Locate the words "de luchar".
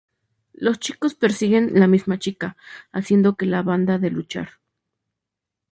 3.99-4.49